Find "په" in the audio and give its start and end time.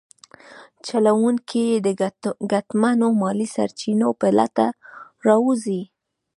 4.19-4.27